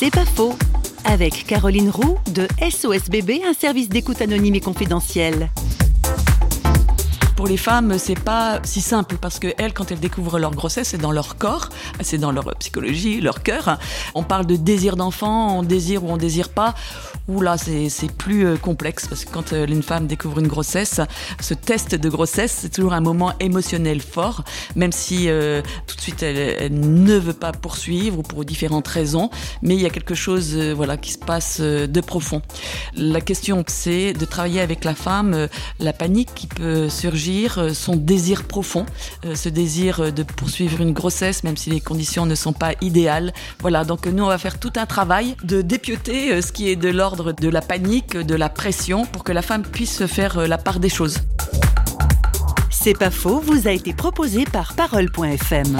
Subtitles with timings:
[0.00, 0.54] C'est pas faux.
[1.04, 5.50] Avec Caroline Roux de SOS Bébé, un service d'écoute anonyme et confidentiel
[7.38, 10.88] pour les femmes, c'est pas si simple parce que elles, quand elles découvrent leur grossesse,
[10.88, 11.68] c'est dans leur corps,
[12.00, 13.78] c'est dans leur psychologie, leur cœur.
[14.16, 16.74] On parle de désir d'enfant, on désire ou on désire pas.
[17.28, 21.00] Ou là, c'est plus euh, complexe parce que quand euh, une femme découvre une grossesse,
[21.40, 24.42] ce test de grossesse, c'est toujours un moment émotionnel fort,
[24.74, 29.30] même si euh, tout de suite elle, ne veut pas poursuivre ou pour différentes raisons,
[29.62, 32.40] mais il y a quelque chose, voilà, qui se passe de profond.
[32.96, 37.27] La question, c'est de travailler avec la femme, la panique qui peut surgir
[37.58, 38.86] euh, son désir profond,
[39.24, 42.72] euh, ce désir euh, de poursuivre une grossesse, même si les conditions ne sont pas
[42.80, 43.32] idéales.
[43.60, 46.88] Voilà, donc nous, on va faire tout un travail de dépioter ce qui est de
[46.88, 50.80] l'ordre de la panique, de la pression, pour que la femme puisse faire la part
[50.80, 51.18] des choses.
[52.70, 55.78] C'est pas faux, vous a été proposé par Parole.fm.